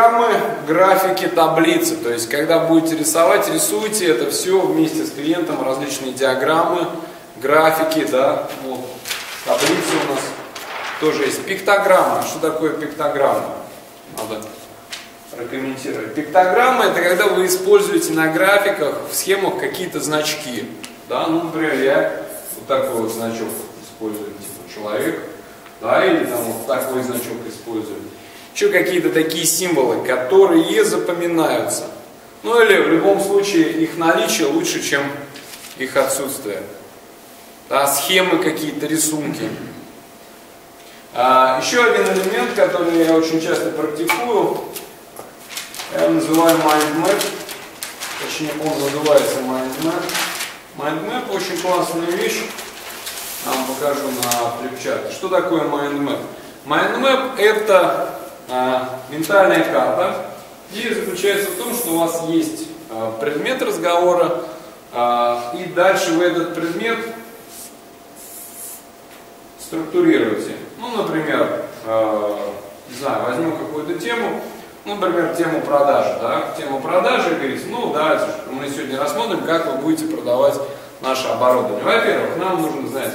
[0.00, 0.28] диаграммы,
[0.66, 1.96] графики, таблицы.
[1.96, 6.86] То есть, когда будете рисовать, рисуйте это все вместе с клиентом, различные диаграммы,
[7.36, 8.80] графики, да, вот,
[9.44, 10.20] таблицы у нас
[11.00, 11.44] тоже есть.
[11.44, 12.22] Пиктограмма.
[12.22, 13.56] Что такое пиктограмма?
[14.16, 14.42] Надо
[15.36, 16.14] прокомментировать.
[16.14, 20.68] Пиктограмма это когда вы используете на графиках, в схемах какие-то значки.
[21.08, 22.22] Да, ну, например, я
[22.56, 23.48] вот такой вот значок
[23.82, 25.22] использую, типа человек,
[25.80, 27.98] да, или там вот такой значок использую.
[28.54, 31.84] Еще какие-то такие символы, которые запоминаются.
[32.42, 35.02] Ну или в любом случае их наличие лучше, чем
[35.78, 36.62] их отсутствие.
[37.68, 39.48] Да, схемы какие-то, рисунки.
[41.12, 44.58] А, еще один элемент, который я очень часто практикую,
[45.92, 47.22] я называю mind map.
[48.22, 50.02] Точнее, он называется mind map.
[50.78, 52.42] Mind map очень классная вещь.
[53.44, 55.12] Вам покажу на флипчарте.
[55.12, 56.20] Что такое mind map?
[56.64, 58.19] Mind map это
[59.10, 60.26] ментальная карта.
[60.72, 64.42] Идея заключается в том, что у вас есть а, предмет разговора,
[64.92, 66.98] а, и дальше вы этот предмет
[69.58, 70.52] структурируете.
[70.78, 71.64] Ну, например,
[72.90, 74.40] не знаю, возьму какую-то тему,
[74.84, 79.66] ну, например, тему продажи, да, тему продажи, и говорите, ну, давайте, мы сегодня рассмотрим, как
[79.66, 80.54] вы будете продавать
[81.00, 81.84] наше оборудование.
[81.84, 83.12] Во-первых, нам нужно знать,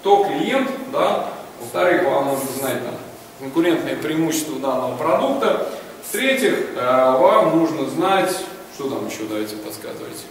[0.00, 1.26] кто клиент, да,
[1.60, 2.94] во-вторых, вам нужно знать там,
[3.38, 5.68] конкурентные преимущества данного продукта,
[6.08, 8.36] в-третьих, э, вам нужно знать,
[8.74, 10.24] что там еще, давайте подсказывайте,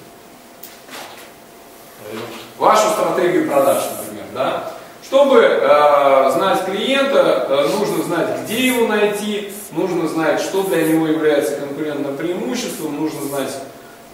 [2.58, 9.52] вашу стратегию продаж, например, да, чтобы э, знать клиента, э, нужно знать, где его найти,
[9.72, 13.54] нужно знать, что для него является конкурентным преимуществом, нужно знать,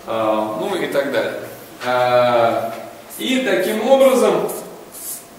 [0.07, 1.39] э, ну и так далее.
[1.85, 2.71] Э,
[3.17, 4.49] и таким образом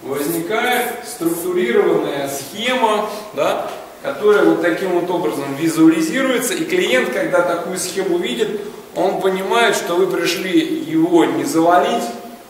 [0.03, 3.69] возникает структурированная схема, да,
[4.01, 8.61] которая вот таким вот образом визуализируется, и клиент, когда такую схему видит,
[8.95, 12.03] он понимает, что вы пришли его не завалить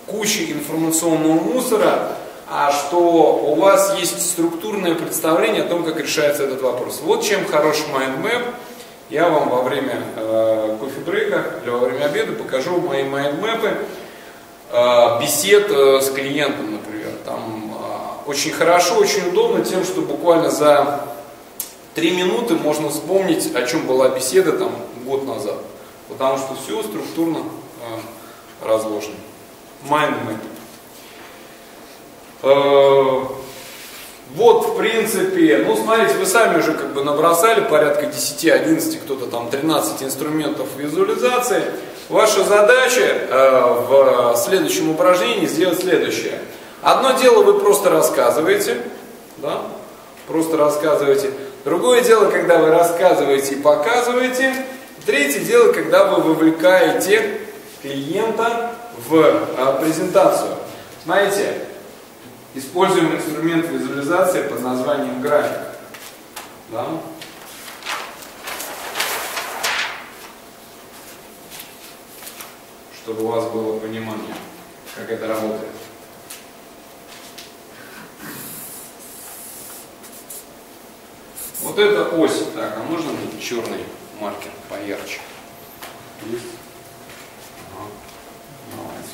[0.07, 2.17] кучей информационного мусора,
[2.49, 6.99] а что у вас есть структурное представление о том, как решается этот вопрос.
[7.03, 8.43] Вот чем хорош mind map.
[9.09, 13.73] Я вам во время э, кофе-брейка или во время обеда покажу мои майндмэпы
[14.71, 17.11] э, бесед э, с клиентом, например.
[17.25, 17.60] Там
[18.27, 21.05] очень хорошо, очень удобно тем, что буквально за
[21.95, 24.71] три минуты можно вспомнить, о чем была беседа там
[25.05, 25.57] год назад.
[26.09, 29.15] Потому что все структурно э, разложено.
[29.89, 30.37] Mind map.
[32.43, 33.25] Э,
[34.35, 39.49] вот, в принципе, ну, смотрите, вы сами уже как бы набросали порядка 10-11, кто-то там
[39.49, 41.63] 13 инструментов визуализации.
[42.07, 46.39] Ваша задача э, в следующем упражнении сделать следующее.
[46.81, 48.81] Одно дело вы просто рассказываете,
[49.37, 49.61] да,
[50.27, 51.31] просто рассказываете.
[51.63, 54.65] Другое дело, когда вы рассказываете и показываете.
[55.05, 57.41] Третье дело, когда вы вовлекаете
[57.81, 58.71] клиента
[59.09, 60.51] в э, презентацию.
[61.03, 61.55] Смотрите,
[62.53, 65.57] Используем инструмент визуализации под названием график.
[66.69, 66.85] Да?
[72.93, 74.35] Чтобы у вас было понимание,
[74.97, 75.71] как это работает.
[81.61, 82.43] Вот это ось.
[82.55, 83.85] Так, а можно мне черный
[84.19, 85.19] маркер поярче?
[86.25, 86.43] Есть?
[87.77, 87.89] Ага.
[88.75, 89.09] Давайте.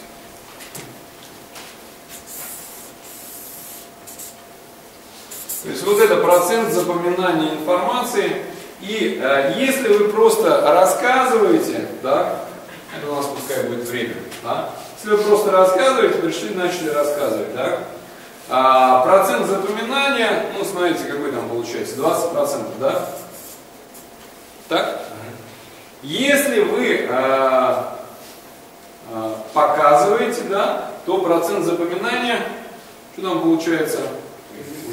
[5.63, 8.43] То есть вот это процент запоминания информации.
[8.79, 12.41] И э, если вы просто рассказываете, да,
[12.95, 17.79] это у нас пускай будет время, да, если вы просто рассказываете, пришли, начали рассказывать, да,
[18.49, 20.06] а, процент запоминания,
[20.57, 23.09] ну смотрите, какой там получается, 20%, да?
[24.69, 25.01] Так?
[26.03, 28.00] Если вы а,
[29.11, 32.41] а, показываете, да, то процент запоминания,
[33.13, 34.00] что там получается?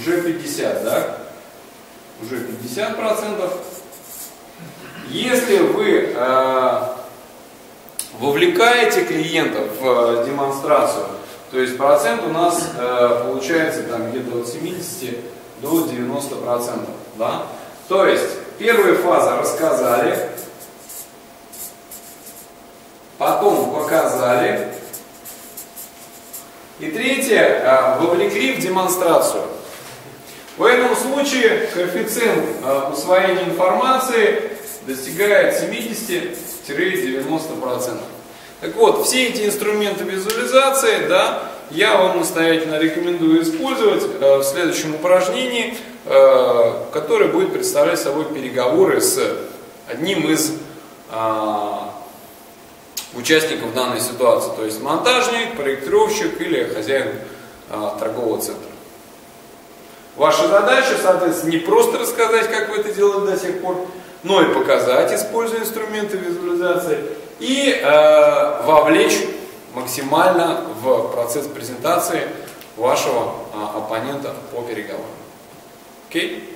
[0.04, 1.16] уже 50, да?
[2.22, 3.52] Уже 50 процентов.
[5.08, 6.82] Если вы э,
[8.18, 11.06] вовлекаете клиентов в э, демонстрацию,
[11.54, 15.16] то есть процент у нас э, получается там где-то от 70
[15.62, 17.46] до 90 процентов, да?
[17.86, 18.26] То есть
[18.58, 20.18] первая фаза рассказали,
[23.18, 24.74] потом показали,
[26.80, 29.44] и третье, э, вовлекли в демонстрацию.
[30.56, 34.50] В этом случае коэффициент э, усвоения информации
[34.88, 38.00] достигает 70-90%.
[38.64, 44.94] Так вот, все эти инструменты визуализации, да, я вам настоятельно рекомендую использовать э, в следующем
[44.94, 45.76] упражнении,
[46.06, 49.20] э, которое будет представлять собой переговоры с
[49.86, 50.52] одним из
[51.10, 51.92] а,
[53.12, 57.08] участников данной ситуации, то есть монтажник, проектировщик или хозяин
[57.68, 58.70] а, торгового центра.
[60.16, 63.86] Ваша задача, соответственно, не просто рассказать, как вы это делали до сих пор,
[64.22, 67.00] но и показать, используя инструменты визуализации,
[67.40, 67.82] и э,
[68.64, 69.18] вовлечь
[69.74, 72.28] максимально в процесс презентации
[72.76, 75.06] вашего э, оппонента по переговорам.
[76.08, 76.53] Окей?